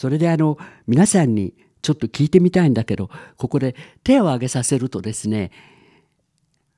[0.00, 0.56] それであの
[0.86, 5.50] 皆さんにちょっと聞いてみたいんだけどここで手を挙げさせるとですね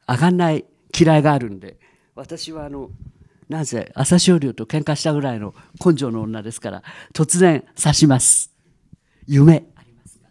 [0.09, 1.79] 上がんない嫌いがあるんで
[2.17, 2.91] 私はあの
[3.49, 6.83] なぜ朝青龍と喧嘩したぐらいの根性の女ですから
[7.15, 8.50] 突然刺します。
[9.29, 9.66] 夢。
[9.77, 10.27] ありますか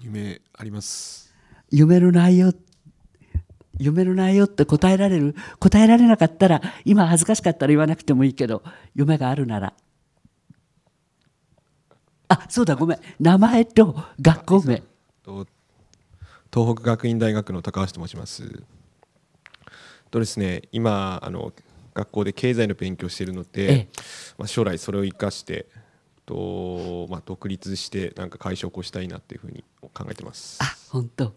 [0.00, 1.32] 夢あります。
[1.70, 2.52] 夢の内容
[3.78, 8.64] 夢の内容って答えられる答えられなかったら今恥ずかしかったら言わなくてもいいけど
[8.96, 9.74] 夢があるなら
[12.28, 12.98] あそうだごめん。
[13.20, 14.82] 名前と学校名。
[15.22, 15.46] と
[16.52, 18.62] 東北学院大学の高橋と申します。
[20.10, 21.52] とですね今あの
[21.94, 23.88] 学校で経済の勉強しているので、ええ。
[24.38, 25.66] まあ、将来それを生かして
[26.24, 29.64] と、まあ、独立してなんか会社を起こしたいなっていうふうに
[29.94, 30.58] 考えてます。
[30.62, 31.24] あ本当。
[31.26, 31.32] 分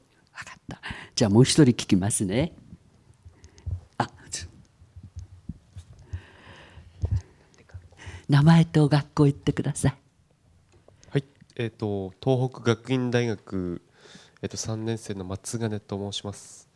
[0.46, 0.82] かった。
[1.16, 2.54] じゃあもう一人聞きますね。
[3.98, 4.10] あ
[8.30, 9.98] 名前と学校言ってください、
[11.60, 13.82] えっ、と東北学院大学
[14.42, 16.70] えっ、と3年生の松金と申します。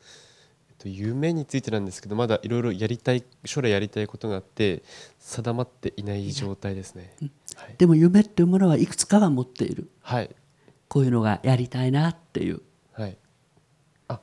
[0.69, 4.83] えっ、と夢についてなんですけどまだいろいろやりたい将来やりたいことがあって
[5.19, 7.15] 定まっていない状態ですね。
[7.55, 7.75] はい。
[7.77, 10.35] でも夢っていうものはいくつかは持っているはい。
[10.89, 12.61] こういうのがやりたいなっていう
[12.91, 13.17] はい。
[14.09, 14.19] あ、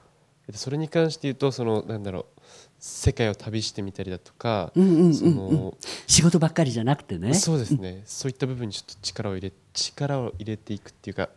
[0.46, 2.39] えっとそれに関して言うとそのなんだろう
[2.80, 5.14] 世界を旅してみたりだとか、うんうんうんうん。
[5.14, 5.74] その
[6.06, 7.34] 仕事ばっかりじゃなくてね。
[7.34, 8.02] そうですね。
[8.06, 11.28] そういった部分にちょっと力を入れ力を入れていくっていうか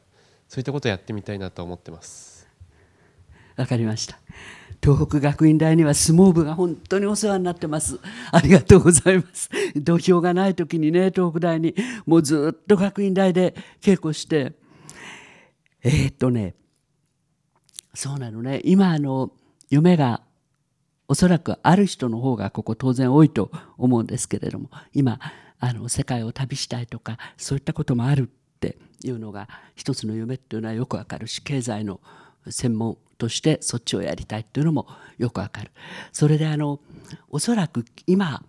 [0.48, 2.48] そういったことをやってみたいなと思ってます。
[3.58, 4.18] わかりました。
[4.82, 8.00] 東北学院大には相撲部が本当にお世話になってます。
[8.32, 9.50] ありがとうございます。
[9.76, 14.54] 土俵がない時にね東北大にもうずっと学院大で稽古して。
[15.84, 16.56] えーっとね
[17.94, 18.62] そうなのね。
[18.64, 19.32] 今あの
[19.70, 20.22] 夢が
[21.08, 25.20] おそらくある人の方がここ当然多いと思うんですけれども今
[25.60, 32.00] あの世界を旅したいとかそういったこともあるっていうのが一つの夢っていうのはよくわかるし経済の
[32.50, 34.88] 専門としてそっちをやりたいっていうのも
[35.18, 35.72] よくわかる。
[36.12, 36.80] それであの
[37.30, 38.44] おそらく今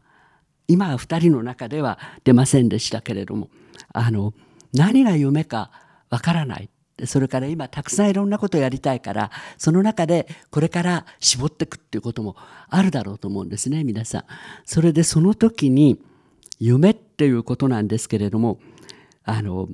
[0.66, 3.48] 今は2人の中では出ませんでしたけれども
[3.92, 4.32] あの
[4.72, 5.70] 何が夢か
[6.10, 6.68] わからない
[7.04, 12.36] それから今たくさんいろんなことをやりたいからその中でこれから絞っていくっていうことも
[12.68, 14.24] あるだろうと思うんですね皆さん。
[14.64, 16.00] それでその時に
[16.60, 18.60] 夢っていうことなんですけれども
[19.24, 19.68] あの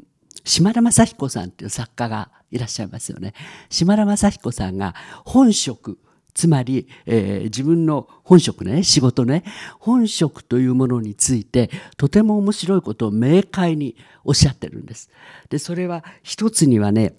[0.44, 3.34] 島田雅彦さんっていう作家がいらっしゃいますよね。
[3.68, 4.94] 島田雅彦さんが
[5.24, 5.98] 本職
[6.34, 9.44] つまり、えー自分の本職ね仕事ね
[9.78, 15.10] 本職というものについてとても面白いことを明快におっしゃってるんです。
[15.48, 17.14] でそれは一つにはね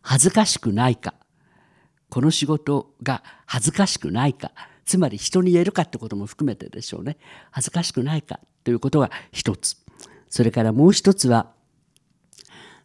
[0.00, 1.14] 恥ずかしくないか。
[2.10, 4.52] この仕事が恥ずかしくないか。
[4.84, 7.16] つまり人に言えるかってことも含めてでしょうね。
[7.50, 8.40] 恥ずかしくないか。
[8.64, 9.76] ということが一つ。
[10.28, 11.52] それからもう一つは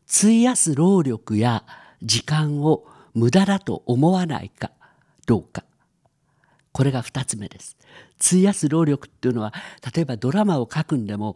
[0.10, 1.64] 費やす労力や
[2.02, 4.72] 時間を無駄だと思わないか。
[5.28, 5.64] どうか
[6.72, 7.76] これが二つ目です。
[8.24, 9.52] 費やす労力っていうのは
[9.96, 11.36] 例えばドラマを書くんでも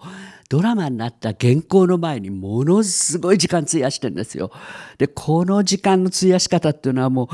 [0.50, 4.52] ドラマになった原稿の前にものすごい時間費やしてるんですよ。
[5.00, 7.28] でこの時間の費やし方っていうのはもう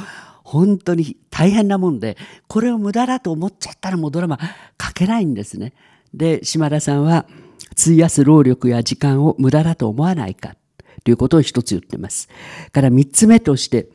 [0.43, 2.17] 本当に大変なもんで
[2.47, 4.39] これを無駄だと思っちゃったらもうドラマ
[4.81, 5.73] 書けないんですね。
[6.13, 7.25] で島田さんは
[7.73, 10.55] 費やす労力や時間を無駄だと思わないか
[11.03, 12.29] ということを一つ言ってます。
[12.71, 13.89] から三つ目として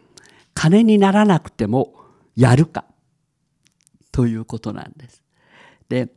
[0.53, 1.95] 金にならなくても
[2.37, 2.85] やるか。
[4.13, 5.23] ということなんです。
[5.89, 6.09] で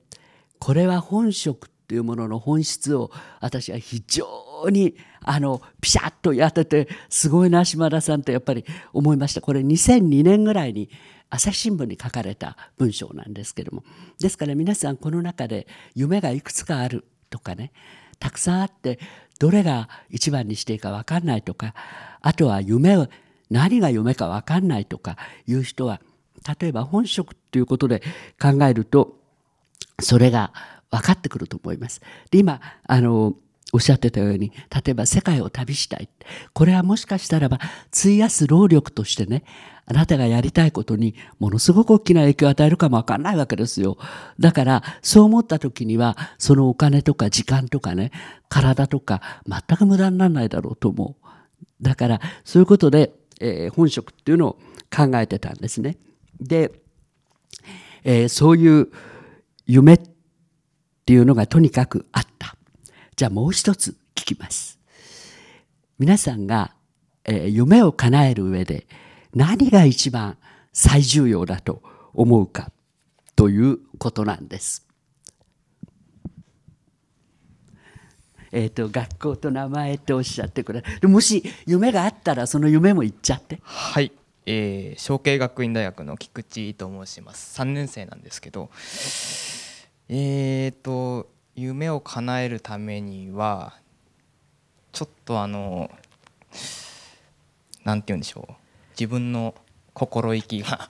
[0.60, 4.26] これは本職っていうものの本質を私は非常
[4.70, 9.42] にあのピシャッとやっててすごいな島田さんってやっぱり思いました。
[9.42, 10.90] これ2002年ぐらいに
[11.30, 13.84] 朝日新聞に書かれた文章なんですけども。
[14.20, 17.72] ですから皆さんこの中で夢がいくつかあるとかね
[18.20, 19.00] たくさんあって
[19.40, 21.74] どれが一番にしていいか分かんないとか
[22.22, 23.08] あとは夢を
[23.50, 25.18] 何が夢か分かんないとか
[25.48, 26.02] いう人は
[26.60, 28.02] 例えば本職ということで
[28.42, 29.18] 考えると
[30.00, 30.52] それが
[30.92, 32.02] 分かってくると思います。
[32.32, 33.34] で今あの
[33.74, 36.08] おっしゃってたように例えば世界を旅したい
[36.54, 37.60] これはもしかしたらば
[37.92, 39.44] 費やす労力としてね
[39.86, 43.98] あなたがやりたいことにものすごく大きな影響を与えるかもわかんないわけですよ。
[44.40, 48.12] だからそう思った時にはそのお金とか時間とかね
[48.50, 51.26] 体とか全く無駄にならないだろうと思う。
[51.82, 53.12] だからそういうことで、
[53.42, 54.60] えー本職っていうのを
[54.96, 55.98] 考えてたんですね。
[56.40, 56.72] で、
[58.04, 58.90] えーそういう
[59.66, 60.00] 夢っ
[61.06, 62.56] ていうのがとにかくあった。
[63.16, 64.80] じゃあもう一つ聞きます。
[65.98, 66.76] 皆さんが、
[67.26, 68.88] えー夢を叶える上で
[69.34, 70.38] 何が一番
[70.74, 71.82] 最重要だと
[72.14, 72.72] 思うか
[73.36, 74.85] ということなんです。
[78.52, 83.60] えー、と学校と名前っておっしゃってくれでもし夢があったらその夢も言っちゃって。
[83.64, 84.12] はい、
[84.46, 87.60] えー、小慶学院大学の菊池と申します。
[87.60, 88.70] 3年生なんですけど。
[90.08, 93.80] えーと夢を叶えるためには
[94.92, 95.90] ちょっとあの
[97.86, 98.54] なんて言うんでしょう。
[98.92, 99.56] 自分の
[99.96, 100.90] 心意気が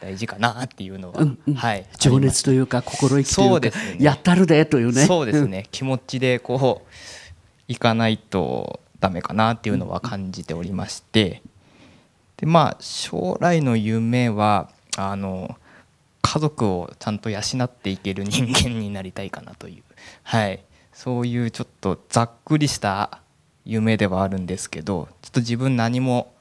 [0.00, 1.54] 大事かなっていうのは、うんうん。
[1.54, 1.84] はい。
[1.98, 5.04] 情熱というか心意気というかねやったるでというね。
[5.04, 6.92] そうですね、気持ちでこう
[7.66, 11.42] いかないとダメかなっていうのは感じておりまして。
[12.36, 15.56] でまあ将来の夢はあの
[16.22, 19.82] 家族をちゃんと養っていける人間になりたいかなという、
[20.22, 20.60] はい、
[20.92, 23.22] そういうちょっとざっくりした
[23.64, 26.32] 夢ではあるんですけどちょっと自分何も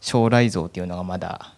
[0.00, 1.54] 将来像っていうのがまだ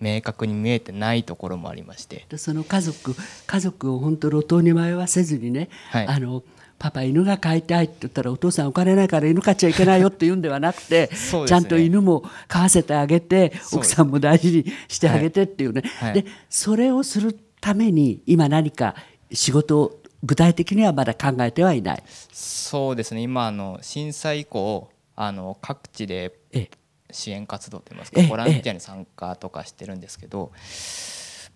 [0.00, 2.26] 明確に見えてないところもありまして。
[2.28, 3.14] でその家族
[3.46, 6.06] 家族を本当路頭に迷わせずにね、はい。
[6.06, 6.42] あの
[6.78, 11.46] パパ犬が飼いたいって言ったらお父さんお金ないから犬飼っちゃいけないよって言うんではなくて、ね。
[11.46, 16.14] ちゃんと犬も飼わせてあげて奥さんも大事にしてあげてっていうね、はい。
[16.14, 18.94] でそれをするために今何か
[19.32, 22.02] 仕事を具体的にはまだ考えてはいない。
[22.32, 23.22] そうですね。
[23.22, 26.70] 今あの震災以降あの各地でええ
[27.10, 30.52] 支援活動といいますええかボランティアに参加とかしてるんですけど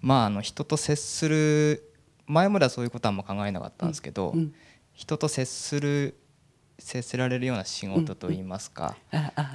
[0.01, 1.93] まああの人と接する
[2.27, 4.55] 前まではそういうことはあんま考えなかったんですけど、うん
[4.95, 6.19] 人と接する
[6.79, 8.97] 接せられるような仕事といいますか、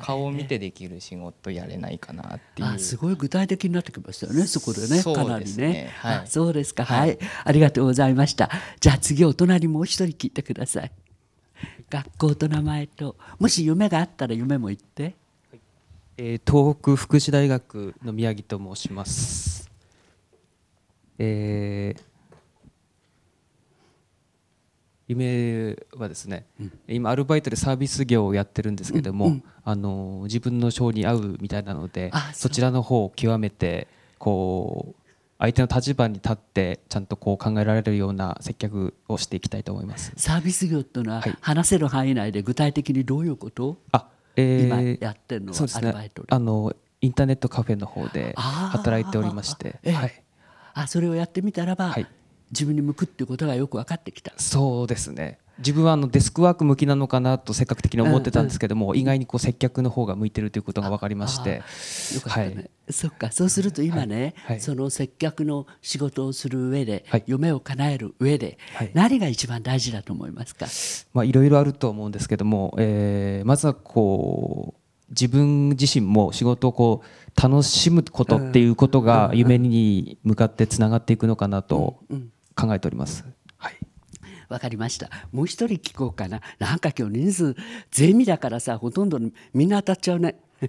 [0.01, 2.67] 顔を見てできる仕事やれないかなっていう。
[2.67, 5.67] あすごい具体的になってきましたよねそこでねそうかなりね。
[5.67, 6.15] ねはい。
[6.19, 6.85] あそうですか。
[6.85, 7.19] はい、はい。
[7.43, 8.49] ありがとうございました。
[8.79, 10.91] じゃあ次お隣もう一人聞いてください。
[11.89, 15.15] 学校と名前ともし夢があったら夢も言って
[16.19, 19.69] えー東北福祉大学の宮城と申します。
[21.19, 22.01] えー
[25.09, 26.47] 夢はですね、
[26.85, 33.87] 今アルバイトでサービス業をやってるんですけども、あの自分の性に合うみたいなのであそちらの方を極めて
[34.17, 35.01] こう
[35.39, 40.11] 相手の立場に立ってちゃんとこう考えられるような接客をしていきたいと思います。
[40.17, 41.37] サービス業っていうのははい。
[41.39, 43.77] 話せる範囲内で具体的にどういうこと？
[43.93, 45.87] あ、え今ーやってるのはそうですね。
[45.89, 49.93] アルバイトであのインターネットカフェの方で働いておりまして、ええ。
[49.93, 50.23] はい、
[50.73, 52.07] あそれをやってみたらば、はい。
[52.51, 54.31] 自分に向くっていうことがよく分かってきた。
[54.37, 61.63] そうですね自分はあのデスクワーク向きなのかなとせっかく的に思ってたんですけども、意外にこう接客の方が向いてるということが分かりまして。
[62.15, 62.69] よかったね、はい。
[62.91, 64.55] そっかそうすると今ね、はい。
[64.55, 64.61] はい。
[64.61, 67.23] その接客の仕事をする上で、はい。
[67.25, 68.91] 夢を叶える上で、はい。
[68.93, 70.67] 何が一番大事だと思いますか？
[71.13, 82.01] まあいろいろあると思うんですけども、えーまずはこう自分自身も仕事をこう楽しむことっていうことが夢に向かってつながっていくのかなと
[82.55, 83.23] 考えております。
[83.23, 83.33] はい
[84.49, 85.09] わかりました。
[85.31, 86.41] もう一人聞こうかな。
[86.59, 87.55] なんか今日人数
[87.91, 89.19] ゼミだからさほとんど
[89.53, 90.35] みんな当たっちゃうね。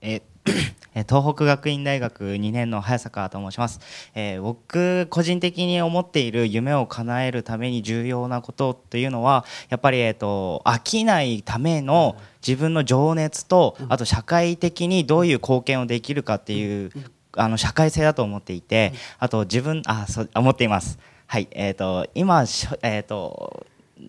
[0.00, 0.22] え
[1.08, 3.80] 東北学院大学2年の早坂と申します、
[4.14, 12.16] えー僕個人的に思っている夢を叶えるために重要なことというのはやっぱり、えー、と飽きないための
[12.46, 16.90] 自分の情熱とあと社会的にどういう貢献をできるかっていう
[17.36, 20.98] あの社会性だと思っていてあと自分あそう思っています。
[21.26, 22.44] はいえー、と今
[22.82, 23.66] えっ、と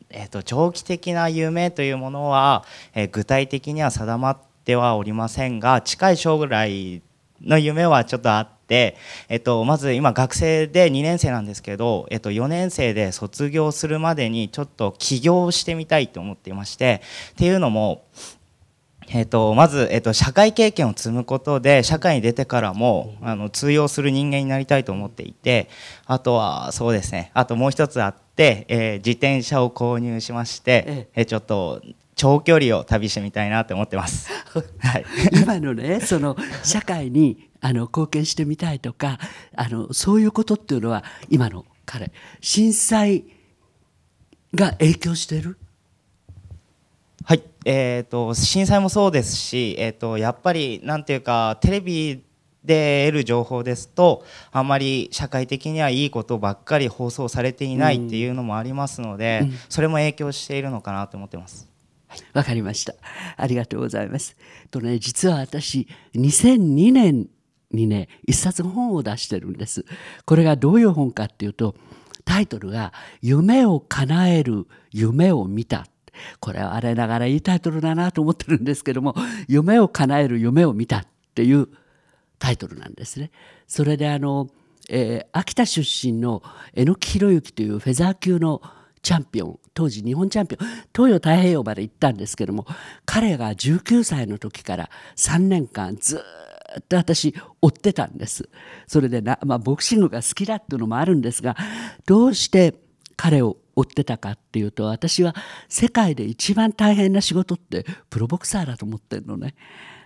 [0.09, 7.01] えー、と長期的な夢というものは、えー具体的には定まってはおりませんが近い将来
[7.43, 8.95] の夢はちょっとあって、
[9.29, 17.01] えっと、まず今学生で2年生なんですけど、えっと、4年生で卒業するまでにちょっと起業してみたいと思っていまして
[17.31, 18.05] っていうのも
[19.09, 25.69] えっとまず、えっと社会経験を積むことで社会に出てからもあの通用する人間になりたいと思っていて
[26.05, 27.31] あとはそうですね。
[27.33, 31.25] あともう一つあって、えー自転車を購入しまして、ええ。
[31.25, 31.81] ちょっと
[32.15, 34.29] 長距離を旅してみたいなと思ってます。
[34.79, 35.05] はい。
[35.33, 39.19] 今のねその社会にあの貢献してみたいとか
[39.55, 43.25] あのそういうことっていうのは今の彼震災
[44.53, 45.57] が影響してる
[47.25, 52.23] はい、えー、と震災もそうですし、えー、とやっぱりなんていうかテレビ
[52.63, 61.69] で得る情報ですとあんまり社会的にはいいことばっかり放送されていないっていうのもありますので、うんそれも影響しているのかなと思ってます。
[62.33, 62.93] わかりました。
[63.37, 64.35] ありがとうございます。
[64.69, 67.27] とね、実は私、2002年
[67.71, 69.85] にね、一冊本を出してるんです。
[70.25, 71.75] これがどういう本かっていうと、
[72.25, 75.87] タイトルが、夢を叶える夢を見た。
[76.39, 79.15] これはあれながらいいタイトルだなと思ってるんですけども、
[79.47, 81.67] 夢を叶える夢を見たっていう
[82.39, 83.31] タイトルなんですね。
[83.67, 84.49] それであの、
[84.89, 86.43] えー秋田出身の
[86.75, 88.61] 榎木博之というフェザー級の
[89.03, 92.65] チャンピオン当時日本チャンピオン東洋太平洋まで行ったんですけども
[93.05, 96.23] 彼が19歳の時から3年間ず
[96.79, 98.49] っと私追ってたんです
[98.87, 101.57] それでな、まあ、ボクシングが好きだっていうのもあるんですが
[102.05, 102.75] どうして
[103.17, 105.35] 彼を追ってたかっていうと私は
[105.67, 109.55] 世界で一番大変な仕事ってプロボクサーだと思ってるのね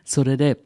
[0.06, 0.60] それで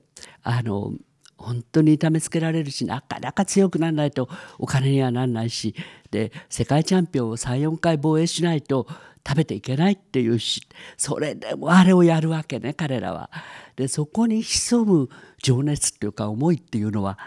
[0.43, 0.93] あの
[1.37, 4.29] 本当に痛めつけられるしなかなか強くならないと
[4.59, 5.75] お金にはならないし
[6.11, 8.87] で世界チャンピオンを34回防衛しないと
[9.27, 10.61] 食べていけないっていうし
[10.97, 13.29] それでもあれをやるわけね彼らは。
[13.75, 15.09] でそこに潜む
[15.41, 17.17] 情熱っていうか思いっていうのは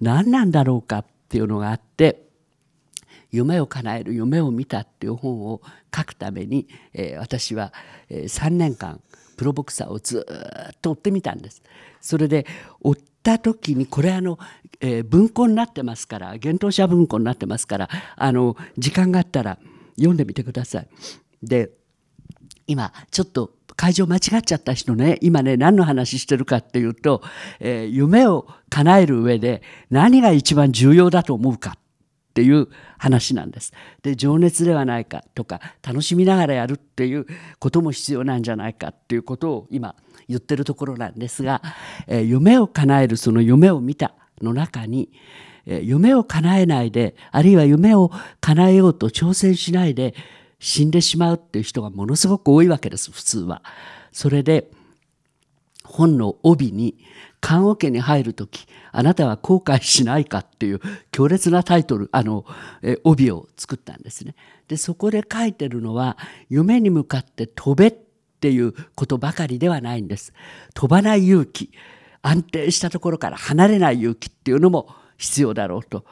[0.00, 2.25] 何なんだろうかっていうのがあって
[3.30, 5.60] 夢を叶える夢を見たっていう本を
[5.94, 7.72] 書くために、えー私は、
[8.10, 9.00] 3年間
[9.36, 10.26] プロボクサーをず
[10.70, 11.62] っと追ってみたんです。
[12.00, 12.46] それで
[12.80, 14.38] 追った時にこれあの、
[14.80, 19.58] えー文庫になってますから幻冬者文庫になってますからあの時間があったら
[19.96, 20.88] 読んでみてください。
[21.42, 21.70] で
[22.66, 27.22] 今ちょっと会場間違っちゃった人ね今ね何の話してるかっていうと、
[27.60, 31.76] えー夢を叶える上で何が一番重要だと思うか
[32.36, 33.72] っていう話なんです。
[34.02, 37.26] で情熱ではないかとか楽しみながらやるっていう
[37.58, 39.94] ことも必要なんじゃないかっていうことを今
[40.28, 41.62] 言ってるところなんですが、
[42.06, 45.08] えー夢を叶えるその夢を見たの中に、
[45.64, 48.10] えー夢を叶えないであるいは夢を
[48.42, 50.14] 叶えようと挑戦しないで
[50.58, 53.62] 死んでしまうっていう人がものすごく多いわけです普通は。
[54.12, 54.70] それで
[55.84, 56.98] 本の帯に
[57.46, 60.80] 「棺桶に入る時あなたは後悔しないか」っていう
[61.12, 62.44] 強烈なタイトルあの
[62.82, 64.34] え帯を作ったんですね。
[64.66, 67.94] でそこで書いてるのは夢に向かって飛べっ
[68.40, 70.32] ていうことばかりではないんです。
[70.74, 71.70] 飛ばない勇気
[72.20, 76.04] 安定したところから離れない勇気っていうのも必要だろうと。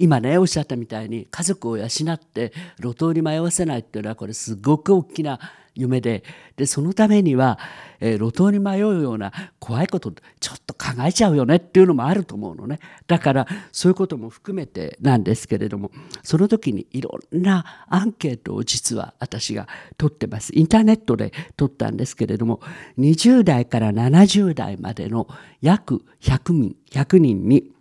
[0.00, 5.38] 今ねおっしゃったみたいに家族を養って路頭に迷わせないっていうのはこれすごく大きな
[5.78, 6.24] 夢で
[6.56, 7.58] でそのためには、
[8.00, 15.90] えー路頭に迷うような怖いことちょっと考えちゃうよねっていうのもあると思うのねだからそういうことも含めてなんですけれども
[16.22, 22.60] その時にいろんなアンケートを実は私が取ってますインターネットで取ったんですけれども
[22.98, 25.28] 20代から70代までの
[25.60, 27.72] 約100人100人に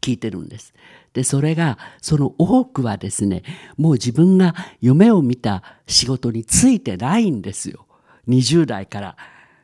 [0.00, 0.72] 聞いてるんです。
[1.16, 3.42] でそれがその多くはですね
[3.78, 7.86] もう自分が夢を見た仕事についてないんですよ
[8.28, 9.16] 20代から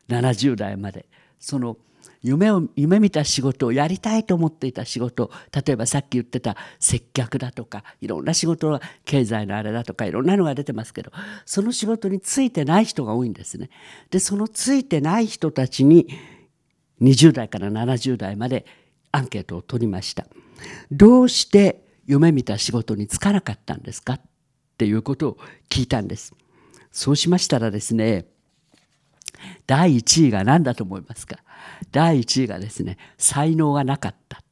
[0.09, 1.05] 70代まで。
[1.39, 1.77] その
[2.23, 11.11] 夢を夢見た仕事をやりたいと思っていた仕事例えばさっき言ってた接客だとかいろんな仕事は経済のあれだとかいろんなのが出てますけど
[11.45, 13.69] その仕事についてない人が多いんですね。
[14.09, 16.07] でそのついてない人たちに
[17.01, 18.65] 20代から70代まで
[19.13, 20.27] アンケートを取りました。
[20.91, 24.21] どうして夢見た仕事に就かなかったんですかっ
[24.77, 25.37] ていうことを
[25.69, 26.33] 聞いたんです。
[26.91, 28.25] そうしましたらですね、
[29.65, 31.37] 第1位が何だと思いますか？
[31.91, 34.43] 第1位がですね、才能がなかった。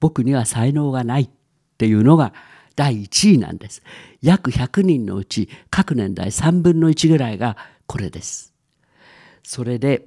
[0.00, 1.28] 僕には才能がないっ
[1.76, 2.32] ていうのが
[2.76, 3.82] 第1位なんです。
[4.22, 7.56] 約100人のうち各年代3分の1ぐらいが
[7.86, 8.54] これです。
[9.42, 10.06] それで、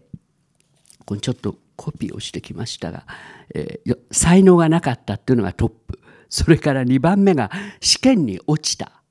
[1.05, 3.07] これちょっとコピーをしてきましたが、
[3.55, 9.01] えーよ才能がなかったっていうのがトップそれから2番目が試験に落ちた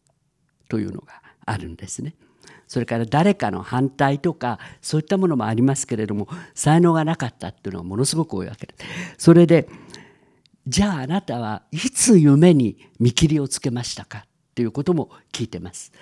[0.68, 2.14] というのがあるんですね。
[2.68, 8.84] それから誰かの反対とかそういったものもありますけれども才能がなかったっていうのがものすごく多いわけです。
[9.18, 9.68] それで
[10.68, 14.24] じゃああなたはいつ夢に見切りをつけましたか？
[14.50, 15.92] っていうことも聞いてます。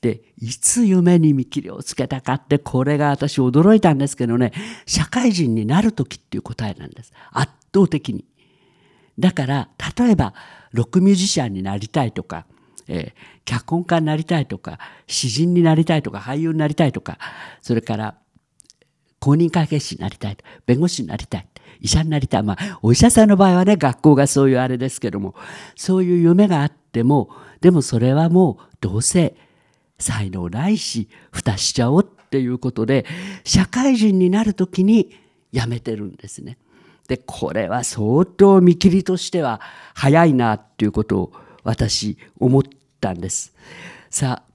[0.00, 4.52] でいつ夢に見切りをつけたかってこれが私驚いたんですけどね
[4.86, 8.24] 社会人になる時っていう答えなんです圧倒的に。
[9.18, 10.32] だから例えば
[10.72, 12.46] ロックミュージシャンになりたいとか、
[12.88, 14.78] えー脚本家になりたいとか
[15.08, 17.18] 詩人になりたいとか俳優になりたいとか
[17.60, 18.14] それから
[19.18, 21.48] 公認会計士になりたい弁護士になりたい
[21.80, 25.34] 医者になりたいまあお医者さんの場合はね学校がそういうあれですけども
[25.74, 29.34] そういう夢があってもでもそれはもうどうせ
[29.98, 33.04] 才能ないし蓋しちゃおうっていうことで
[33.44, 35.10] 社会人になる時に
[35.52, 36.56] 辞めてるんですね。
[37.08, 39.60] でこれは相当見切りとしては
[39.94, 41.32] 早いなっていうことを
[41.64, 42.62] 私思っ
[43.00, 43.52] たんです。
[44.10, 44.50] さあ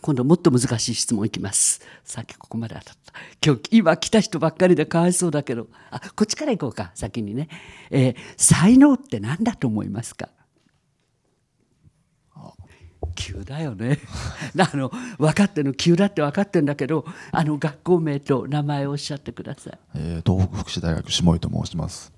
[0.00, 1.80] 今度もっと難しい質問いきます。
[2.04, 3.12] さっきここまで当たった。
[3.44, 7.48] 今日今来た人ばっかりでかわいそうだけどあこっちから行こうか先にね、
[7.90, 10.28] えー才能って何だと思いますか？
[13.14, 13.98] 急だよね。
[14.58, 19.78] あの分かってるの急だって分かってるんだけどあの学校名と名前をおっしゃってください。
[19.94, 22.12] えー東北福祉大学下井と申します。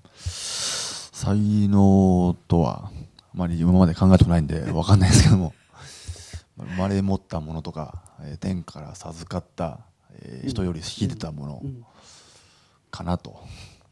[1.13, 1.37] 才
[1.69, 2.91] 能とはあ
[3.33, 5.53] まり今まで考えたことないんでわかんないですけども。
[6.57, 9.79] 生まれ持ったものとか、えー天から授かった、
[10.21, 11.61] えー人より秀でたもの
[12.91, 13.39] かなと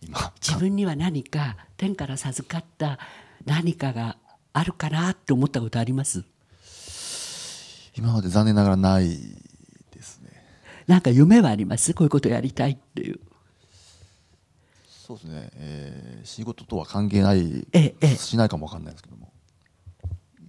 [0.02, 0.32] 今。
[0.42, 3.00] 自分には何か天から授かった
[3.46, 4.18] 何かが
[4.54, 6.24] あるかなって思ったことあります？
[7.96, 9.10] 今まで残念ながらない
[9.92, 10.30] ですね。
[10.88, 11.94] なんか夢はあります？
[11.94, 13.20] こういうことやりたいっていう。
[14.88, 18.16] そうですね、えー仕事とは関係ない、ええええ。
[18.16, 19.32] しないかもわかんないですけども。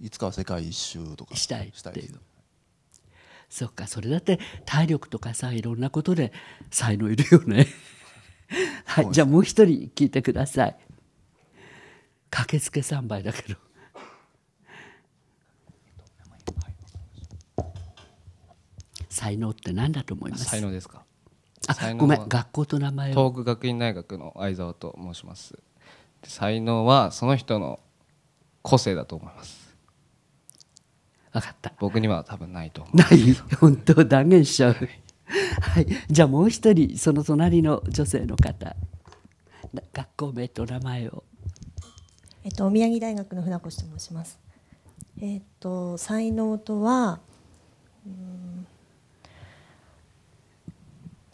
[0.01, 1.99] いつかは世界一周とかしたいって。
[1.99, 2.19] いう
[3.49, 6.33] そっかそれだって体力とかさいろんなことで
[6.71, 7.67] 才能いるよね。
[8.85, 10.75] はいじゃあもう一人聞いてください。
[12.29, 13.59] 駆けつけ3倍だけど
[19.25, 20.45] 才能って何だと思います？
[20.45, 21.03] 才能ですか？
[21.67, 23.13] あごめん学校と名前を。
[23.15, 25.53] 東北学院大学の相沢と申します。
[26.21, 27.79] で才能はその人の
[28.61, 29.75] 個性だと思います。
[31.31, 31.73] 分かった。
[31.79, 32.97] 僕には多分ないと思う。
[32.97, 33.33] ない？
[33.59, 34.73] 本当断言しちゃう。
[34.73, 35.87] はい。
[36.07, 38.75] じゃあもう一人その隣の女性の方。
[39.73, 41.23] な学校名と名前を。
[42.43, 44.39] えっと、宮城大学の船越と申します。
[45.19, 47.21] えっと、才能とは、
[48.05, 48.67] うん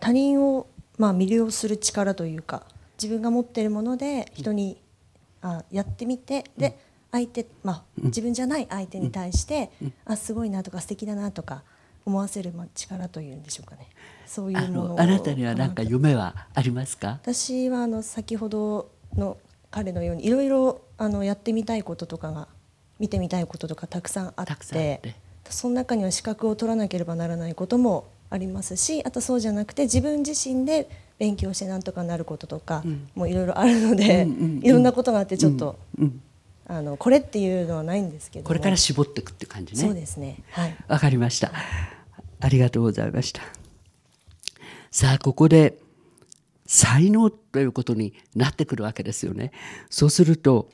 [0.02, 0.68] 他人を、
[0.98, 2.64] まあ、魅了する力というか
[3.02, 4.82] 自分が持っているもので人に、
[5.42, 6.78] あやってみてで
[7.12, 9.72] 相手、まあ、自分じゃない相手に対して、
[10.06, 11.64] あすごいなとか素敵だなとか
[12.06, 13.88] 思わせる、まあ、力というんでしょうかね。
[14.26, 17.20] そういあうものあなたには何か夢はありますか？
[17.24, 19.38] 私はあの先ほどの
[19.70, 22.48] 彼のようにいろいろあのやってみたいこととかが
[23.00, 25.16] 見てみたいこととかたくさんあって。
[25.50, 32.84] その中には資格を取らなければならないこともありますしあとそうじゃなくて自分自身で勉強してなんとかなることとか、
[33.14, 34.66] もういろいろあるので、うんうんうん。
[34.66, 36.20] いろんなことがあってちょっと、うん
[36.72, 39.82] あのこれっていうのはないんですけどもこれから絞っていくって感じね。
[39.82, 40.38] そうですね。
[40.52, 40.76] はい。
[40.88, 41.52] わかりました。
[42.40, 43.42] ありがとうございました。
[44.90, 45.78] さあここで
[46.66, 49.52] 才能ということになってくるわけですよね。
[49.90, 50.70] そうすると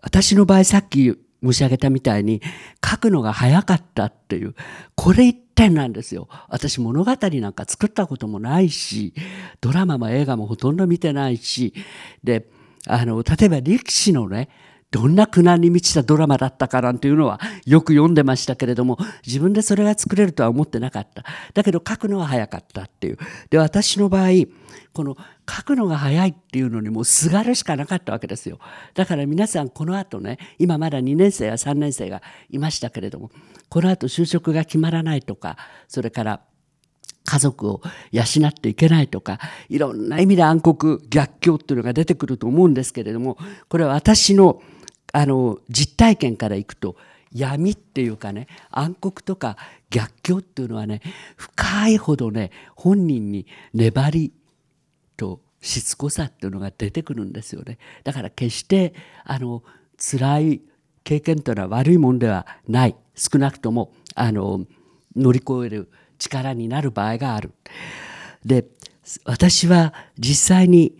[0.00, 2.40] 私の場合さっき申し上げたみたいに
[2.88, 4.54] 書くのが早かったっていう
[4.94, 6.28] これ一点なんですよ。
[6.48, 9.14] 私物語なんか作ったこともないし
[9.60, 11.74] ドラマも映画もほとんど見てないし
[12.22, 12.46] で
[12.86, 14.48] あの例えば力士のね
[14.90, 21.24] どんな苦難に満ちたドラマだったかなんていうのはよく読んでましたけれども自分でそれが作れるとは思ってなかった。
[21.54, 23.18] だけど書くのは早かったっていう。
[23.50, 24.30] で私の場合
[24.92, 25.16] この
[25.48, 28.58] 書くのが早いっていうのにもうすがるしかなかったわけですよ。
[28.94, 33.30] だから皆さんこの後ね今まだ2年生や3年生がいましたけれども
[33.68, 35.56] この後就職が決まらないとか
[35.88, 36.40] それから
[37.24, 37.82] 家族を
[38.12, 43.36] 養っていけないとかいろんな意味で暗黒逆境っていうのが出てくると思うんですけれども
[43.68, 44.62] これは私の
[45.12, 46.96] あの実体験からいくと
[47.32, 49.56] 闇っていうかね暗黒とか
[49.90, 51.00] 逆境っていうのはね
[51.36, 54.32] 深いほどね本人に粘り
[55.16, 57.78] としつこさっていうのが出てくるんですよね。
[58.04, 59.62] だから決してあの
[59.98, 60.62] 辛い
[61.04, 62.96] 経験というのは悪いもんではない。
[63.14, 64.66] 少なくともあの
[65.14, 67.52] 乗り越える力になる場合がある。
[68.44, 68.66] で
[69.24, 70.98] 私は実際に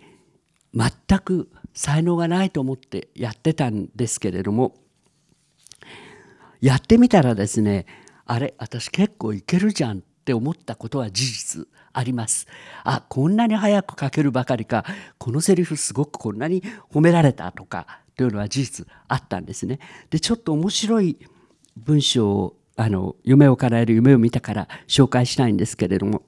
[0.73, 4.75] 全く才能がないと思ってやってたんですけれども
[6.61, 7.85] やってみたらですね
[8.25, 12.47] あれ私結構いけるじゃんって思ったことは事実あります。
[12.83, 14.83] あこんなに早く書けるばかりか。
[15.17, 16.61] このセリフすごくこんなに
[16.91, 18.01] 褒められたとか。
[18.17, 19.79] というのは事実あったんですね。
[20.09, 21.17] でちょっと面白い
[21.77, 26.23] 文章をあの夢を叶える夢を見たから紹介したいんですけれども。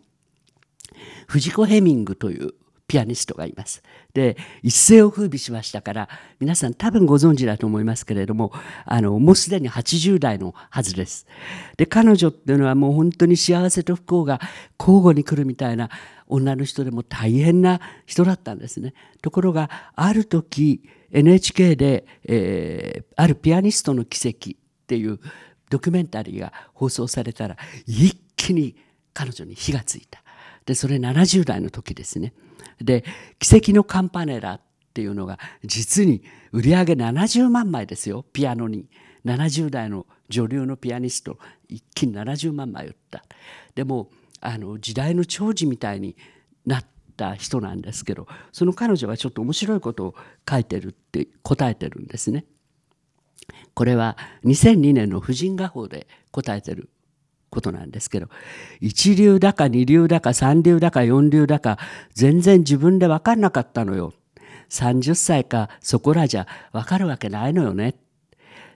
[1.28, 2.54] 藤子ヘミングという
[2.90, 3.84] ピアニストがいます。
[4.14, 8.52] で一世を風靡しましたから皆さん多分ご存知だと思いますけれども
[8.86, 11.28] あのもうすでに80代のはずです。
[11.78, 14.42] で彼女っていうのはもう本当に幸せと不幸が
[14.80, 15.92] 交互に来るみたいな
[16.28, 18.96] 女の人でも大変な人だったんですね。
[19.22, 24.54] ところがある時 NHK で、えーあるピアニストの奇跡っ
[24.88, 25.20] ていう
[25.70, 28.76] ドキュメンタリーが放送されたら一気に
[29.14, 30.24] 彼女に火がついた。
[30.70, 32.32] でそれ70代の時ですね。
[32.80, 33.04] で
[33.40, 34.62] 「奇跡のカンパネラ」っ
[34.94, 38.88] ていうのが実に売り上げ70万枚ですよピアノに
[39.26, 43.24] 70代の女流のピアニスト一気に70万枚売った
[43.74, 46.16] でもあの時代の寵児みたいに
[46.68, 46.86] なっ
[47.18, 50.16] た人なんですけどその彼女はちょっと面白いことを
[50.48, 52.46] 書いてるって答えてるんですね。
[53.74, 56.90] これは2002年の婦人画報で答えてる
[57.50, 58.28] ことなんですけど
[58.80, 61.78] 一流だか二流だか三流だか四流だか
[62.14, 64.14] 全然自分で分かんなかったのよ
[64.70, 67.96] 30歳かそこらじゃわかるわけないのよね。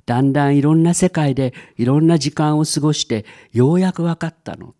[0.05, 4.75] だんだんいろんな世界でいろんな時間を過ごしてようやくわかったの。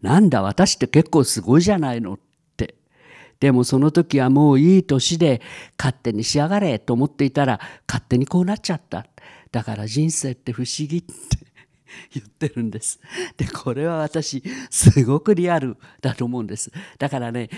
[0.00, 2.18] なんだ私って結構すごいじゃないのっ
[2.56, 2.76] て。
[3.40, 5.42] でもその時はもういい年で
[5.78, 9.06] 勝手にしやがれと思っていたら勝手にこうなっちゃった。
[9.50, 11.14] だから人生って不思議って
[12.14, 13.00] 言ってるんです。
[13.36, 16.70] で、これは私、すごくリアルだと思うんです。
[16.98, 17.48] だからね、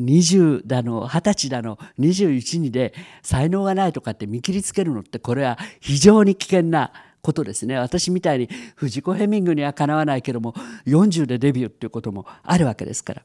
[0.00, 7.76] 20だの、20歳だの、21にで才能がないとかって見切りつけるのって、これは非常に危険なことですね。
[7.76, 10.54] 私みたいに藤子ヘミングにはかなわないけども、
[10.86, 13.22] 40でデビューっていうこともあるわけですから。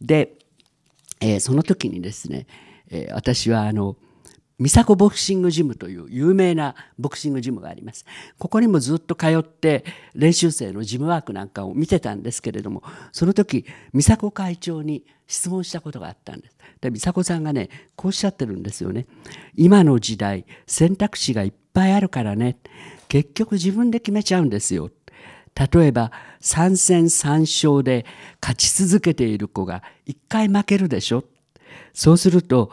[0.00, 0.38] で、
[1.20, 2.46] えーその時にですね、
[2.90, 3.96] えー私はあの、
[4.58, 8.04] ミサコボクシングジムという有名なボクシングジムがあります。
[8.38, 16.56] ここにもずっと通って練習生のジムワークなんかを見てたんですけれども、その時、ミサコ会長に質問したことがあったんです。
[16.80, 19.06] で、ミサコさんがね、こうおっしゃってるんですよね。
[19.56, 22.56] 今の時代、選択肢がいっぱいあるからね、
[23.08, 24.90] 結局自分で決めちゃうんですよ。
[25.54, 28.04] 例えば3戦3勝で
[28.42, 31.24] 勝ち続けている子が1回負けるでしょ
[31.92, 32.72] そうすると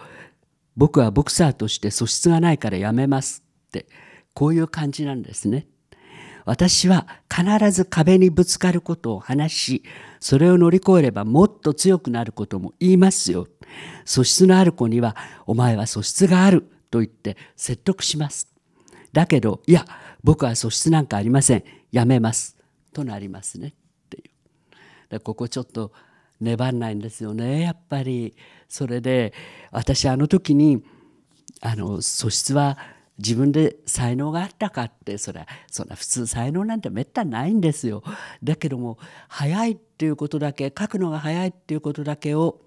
[0.76, 3.88] 僕はボクサーとして素質がないからやめますって
[4.34, 5.68] こういう感じなんですね。
[6.44, 9.84] 私は必ず壁にぶつかることを話し
[10.20, 13.48] それを乗り越えればもっと強くなることも言いますよ。
[14.06, 18.48] 素質のある子にはお前は素質があると言って説得します。
[19.14, 19.86] だけどいや
[20.24, 22.58] 僕は素質なんかありませんやめます
[22.94, 23.74] となりますねっ
[24.10, 24.22] てい
[25.16, 25.92] うここちょっと
[26.42, 27.62] 粘んないんですよね。
[27.62, 28.36] やっぱり。
[28.68, 29.34] それで
[29.72, 30.82] 私あの時に
[31.60, 32.78] あの素質は
[33.18, 38.02] 自分で才能があったかってそれそんな普通才能なんてめったにないんですよ。
[38.42, 42.62] だけども早いっていうことだけ書くのが早いっていうことだけを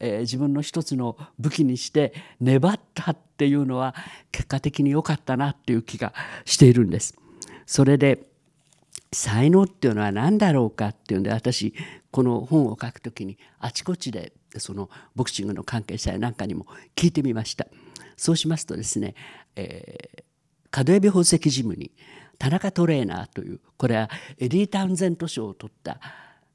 [0.00, 3.94] えー自分の一つの武器にして粘ったっていうのは
[4.32, 6.14] 結果的に良かったなっていう気が
[6.46, 7.14] しているんです。
[7.66, 8.27] それで
[9.12, 11.74] 才能っていうのは何だろうかっていうんで私
[12.10, 17.66] この本を書くときにあちこちでそのボクシングの関係者やなんかにも聞いてみました。
[18.16, 19.14] そうしますとですね、
[19.54, 21.92] えー、門海老宝石ジムに
[22.38, 26.00] 田中トレーナーというこれはエディ・タウンゼント賞を取った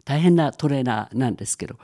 [0.05, 1.77] 大変なトレーナーなんですけど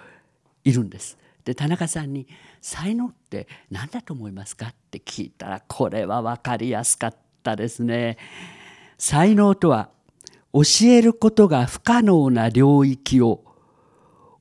[0.64, 1.18] いるんです。
[1.46, 2.28] で田中さんに
[2.62, 8.18] 「才能って何だと思いますか?」って聞いたらこれは分かりやすかったですね。
[8.98, 9.90] 才能とは
[10.54, 13.44] 教えることが不可能な領域を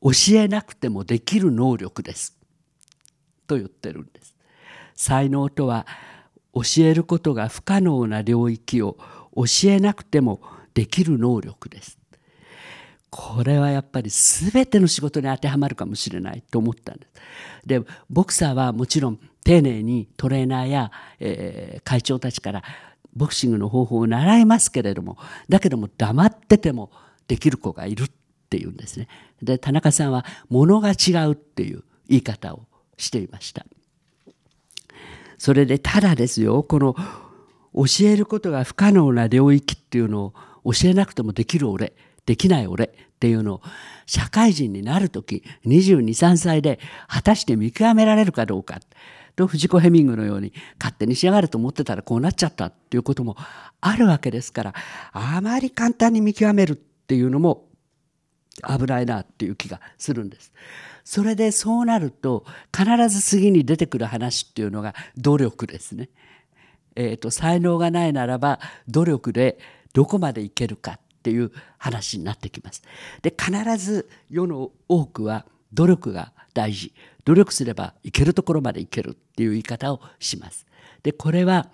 [0.02, 2.36] 教えなくてもできる能力です。
[3.46, 4.34] と言ってるんです。
[4.94, 5.86] 才能とは
[6.54, 8.96] 教えることが不可能な領域を
[9.34, 10.40] 教えなくても
[10.74, 11.98] できる能力です。
[13.10, 17.12] これはやっぱり全ての仕事に当てはまるかもしれないと思ったんです。
[17.66, 20.90] でボクサーはもちろん丁寧にトレーナーや、
[21.20, 22.62] えー会長たちから
[23.14, 25.16] ボクシングの方法を習いますけれども
[25.48, 26.90] だけども黙ってても
[27.26, 28.10] できる子がいるっ
[28.48, 29.08] ていうんですね。
[29.42, 32.66] で田中さんは「ものが違う」っていう言い方を
[32.96, 33.66] していました。
[35.36, 36.96] それでただですよこの
[37.74, 40.32] 教えることが不可能な領域っていうの
[40.64, 41.92] を教えなくてもできる俺
[42.26, 42.90] できない俺っ
[43.20, 43.62] ていうのを
[44.06, 48.80] 社会人になる時223歳で果たして見極められるかどうか
[49.38, 53.36] と藤子ヘミングのように勝手にしやがると思ってたらこうなっちゃったっていうことも
[53.80, 54.74] あるわけですから
[55.12, 57.68] あまり簡単に見極めるっていうのも
[58.66, 60.52] 危ないなっていう気がするんです。
[61.04, 62.44] それでそうなると
[62.76, 66.10] 必ず次に出てくる話っていうのが努力ですね。
[66.96, 69.60] えー、と才能がないならば努力で
[69.94, 72.82] どこまでいけるかっていう話になってきます。
[73.22, 76.92] で必ず世の多くは努力が大事
[77.28, 80.64] 努力すればいけるところまでいけるっていう言い方をします。
[81.02, 81.68] でこれは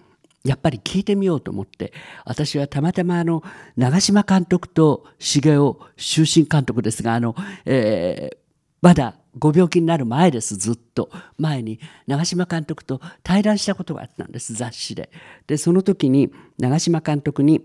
[0.45, 1.93] やっぱり聞いてみようと思って
[2.25, 3.45] 私はたまたまあの
[3.77, 8.37] 長嶋監督と重雄終身監督ですがあの、えー
[8.83, 15.09] まだご病気になる前ですずっと前に長嶋監督と対談したことがあったんです雑誌で。
[15.47, 17.63] でその時に長嶋監督に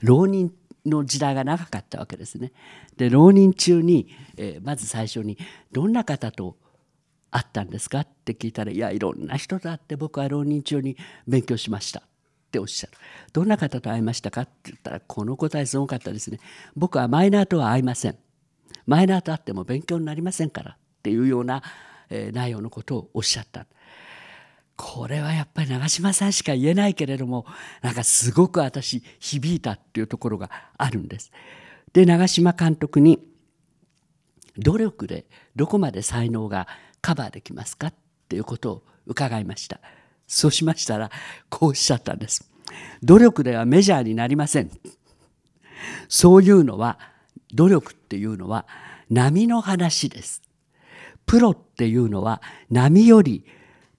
[0.00, 0.52] 浪人
[0.86, 2.52] の時代が長かったわけですね。
[2.96, 5.38] で浪人中に、えーまず最初に
[5.72, 6.56] 「どんな方と
[7.30, 12.00] 会ったんですか?」って聞いたら「いやいろんな人と会って僕は浪人中に勉強しました」
[12.48, 12.92] っておっしゃる。
[13.32, 14.42] どんな方と会いましたか？
[14.42, 16.38] って言ったらこの答えすごかったですね。
[16.76, 18.16] 僕はマイナーとは会いません。
[18.86, 21.62] マイナーと会っても勉強になりませんからっていうような、
[22.08, 23.66] えー内容のことをおっしゃった。
[24.78, 27.46] これはやっぱり長嶋さんしか言えないけれども
[27.82, 31.32] なんかすごく私響いたっていうところがあるんです。
[31.92, 33.18] で長嶋監督に
[34.56, 36.68] 努力でどこまで才能が
[37.00, 37.94] カバーできますかっ
[38.28, 39.80] ていうことを伺いました。
[40.28, 41.10] そうしましたら
[41.50, 42.48] こうおっしゃったんです。
[43.02, 44.70] 努力ではメジャーになりません。
[46.08, 47.00] そういうのは
[47.52, 48.64] 努力っていうのは
[49.10, 50.40] 波の話です。
[51.26, 53.44] プロっていうのは波より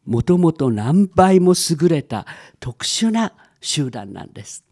[0.10, 2.26] もともと何倍も優れた
[2.60, 4.64] 特殊な集団なんです。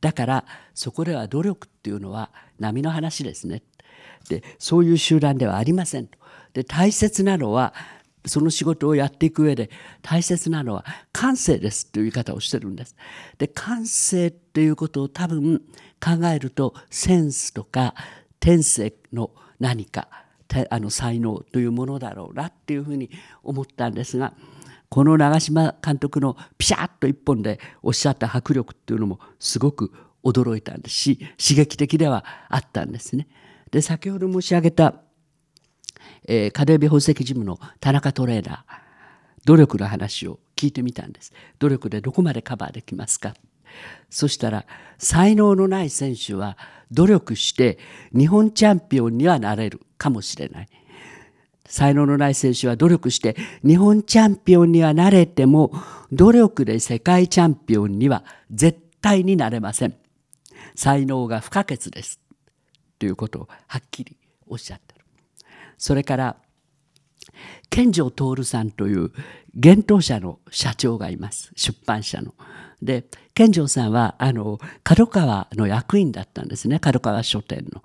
[0.00, 3.62] だからそこでは努力っていうのは波の話ですね。
[4.30, 6.18] でそういう集団ではありませんと。
[6.54, 7.74] で大切なのは
[8.24, 9.68] その仕事をやっていく上で
[10.00, 12.96] 大切なのは感性ですという言い方をしてるんです。
[13.36, 15.60] で感性っていうことを多分
[16.02, 17.94] 考えるとセンスとか
[18.40, 20.08] 天性の何か
[20.70, 23.10] あの才能というものだろうなっていうふうに
[23.42, 24.32] 思ったんですが
[24.92, 29.90] この長嶋監督のピシャッと一本でおっしゃった迫力っていうのもすごく
[30.22, 33.26] 驚いたんですし刺激的ではあったんですね。
[33.70, 34.96] で先ほど申し上げた、
[36.28, 38.82] えー、カデービ宝石ジムの田中トレーナー
[39.46, 41.32] 努力の話を聞いてみたんです。
[41.58, 43.32] 努力でどこまでカバーできますか
[44.10, 44.66] そしたら
[44.98, 46.58] 才能のない選手は
[46.90, 47.78] 努力して
[48.14, 50.68] 日本チャンピオンにはなれるかもしれない。
[51.66, 55.72] 才能のない選手は努力して日本チャンピオンにはなれても
[56.12, 59.94] 努力で世界チャンピオンには絶対になれません。
[60.74, 62.20] 才能が不可欠です。
[62.98, 65.04] ということをはっきりおっしゃってる。
[65.78, 66.36] それから
[67.70, 69.10] 健城徹さんという
[69.54, 72.34] 幻冬社の社長がいます出版社の。
[72.80, 77.82] で健城さんはあの角川の役員だったんですね角川書店の。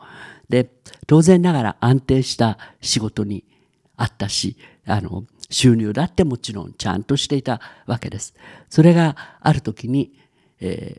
[0.50, 0.70] で
[1.08, 3.44] 当然ながら安定した仕事に
[3.98, 4.56] あったし
[4.86, 8.34] あの収入だってもちろんちゃんとしていたわけです。
[8.70, 10.14] それがある時に、
[10.62, 10.98] え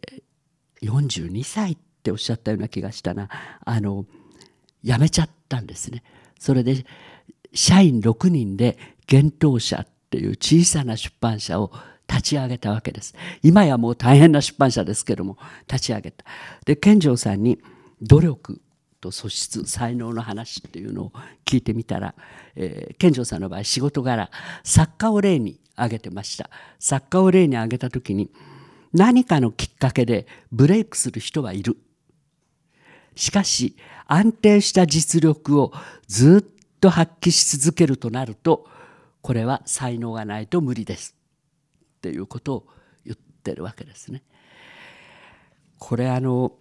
[0.83, 3.29] ー、42歳っておっしゃったような気がしたな
[3.65, 4.07] あの
[4.83, 6.03] 辞めちゃったんですね。
[6.39, 6.85] それで
[7.55, 8.79] 社員6人で
[9.11, 11.73] 幻冬社っていう小さな出版社を
[12.09, 13.15] 立ち上げたわけです。
[13.43, 15.37] 今やもう大変な出版社ですけども
[15.71, 16.25] 立ち上げた。
[16.65, 17.59] で健城さんに
[18.01, 18.61] 努力
[19.01, 21.13] と素質才能の話っていうのを
[21.45, 22.15] 聞いてみたら、
[22.57, 24.31] えー、健城さんの場合仕事柄
[24.65, 26.51] 作家を例に挙げてました。
[26.79, 28.31] 作家を例に挙げた時に
[28.93, 31.77] 何かのきっかけでブレイクする人はいる。
[33.15, 35.73] しかし安定した実力を
[36.07, 38.67] ずっと発揮し続けるとなると
[39.23, 41.15] これは才能がないと無理です。
[41.99, 42.67] っていうことを
[43.05, 44.23] 言ってるわけですね。
[45.79, 46.53] これあの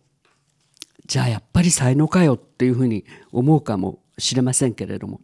[1.07, 5.21] じゃあやっぱり才能かよっていうふうに思うかもしれませんけれども。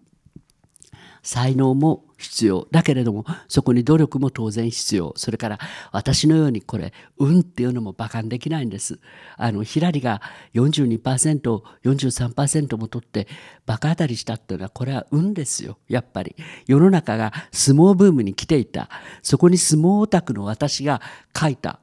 [1.23, 5.13] 才能も必要だけれどもそこに努力も当然必要。
[5.15, 5.57] それから
[5.91, 8.99] 私のようにこれ運っていうのも馬鹿にできないんです。
[9.37, 10.21] あのヒラリが
[10.53, 13.27] 42%43% も取って
[13.65, 15.77] バカ当たりしたっていうのはこれは運ですよ。
[15.87, 16.35] やっぱり。
[16.67, 18.89] 世の中が相撲ブームに来ていた。
[19.21, 21.01] そこに相撲オタクの私が
[21.37, 21.79] 書いた。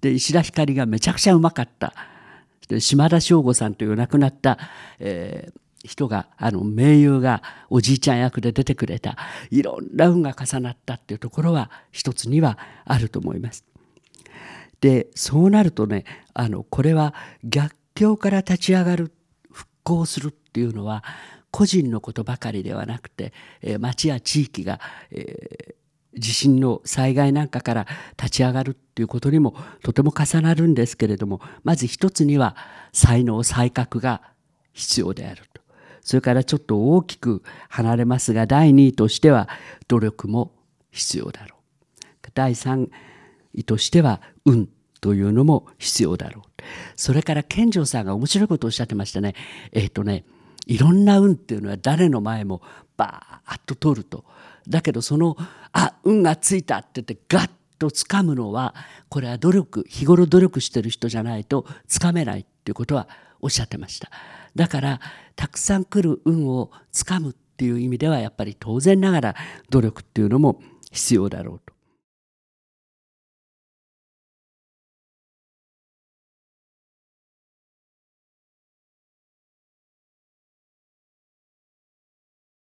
[0.00, 1.92] で石田ひかりがめちゃくちゃうまかった。
[2.78, 4.58] 島田省吾さんという亡くなった、
[4.98, 9.16] えー人があの名優がおじいちゃん役で出てくれた
[9.50, 13.64] いろんな運が重なったっていうところは一つにはあると思います。
[14.80, 19.12] でそうなるとねあのこれは逆境から立ち上がる
[19.50, 21.02] 復興するっていうのは
[21.50, 25.74] 個人のことばかりではなくて、えー、町や地域が、えー、
[26.16, 32.56] 地震の災害なんかから立ち上がるっていうことにもとても重なるんですけれどもまず一つには
[32.92, 34.22] 才能才覚が
[34.72, 35.62] 必要であると。
[36.00, 39.48] それからちょっと大きく離れますが第2位としては
[39.88, 40.52] 努力も
[40.92, 41.56] 必要だろう。
[42.34, 42.88] 第3
[43.54, 44.68] 位としては運
[45.00, 46.62] というのも必要だろう。
[46.96, 49.34] それから健丈さんが面白いことをおっしゃってましたね。
[49.72, 50.24] えっ、ー、とね
[50.66, 52.62] いろんな運っていうのは誰の前も
[52.96, 54.24] バーッと通ると
[54.68, 55.36] だけどその
[55.72, 58.74] あ運がついたって言ってガッと掴むのは
[59.08, 63.08] これは努力日頃努力してる人じゃないとつかめないっていうことは
[63.40, 64.10] おっしゃってました。
[64.54, 65.00] だから
[65.36, 69.34] たくさん来る運をつかむっていう意味ではやっぱり当然ながら
[69.70, 71.75] 努力っていうのも必要だろうと。